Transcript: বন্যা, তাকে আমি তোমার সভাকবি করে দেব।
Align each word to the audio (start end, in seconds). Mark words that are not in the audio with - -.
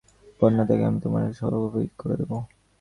বন্যা, 0.39 0.63
তাকে 0.69 0.83
আমি 0.85 0.99
তোমার 1.01 1.23
সভাকবি 1.39 1.83
করে 1.99 2.15
দেব। 2.19 2.31